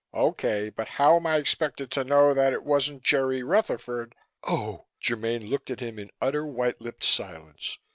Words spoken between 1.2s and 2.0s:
I expected